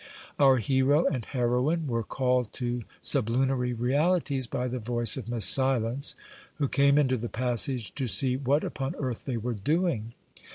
Our 0.39 0.57
hero 0.57 1.05
and 1.05 1.25
heroine 1.25 1.85
were 1.85 2.01
called 2.01 2.53
to 2.53 2.81
sublunary 3.01 3.71
realities 3.73 4.47
by 4.47 4.67
the 4.67 4.79
voice 4.79 5.15
of 5.15 5.29
Miss 5.29 5.45
Silence, 5.45 6.15
who 6.55 6.67
came 6.67 6.97
into 6.97 7.17
the 7.17 7.29
passage 7.29 7.93
to 7.93 8.07
see 8.07 8.35
what 8.35 8.63
upon 8.63 8.95
earth 8.95 9.25
they 9.25 9.37
were 9.37 9.53
doing. 9.53 10.15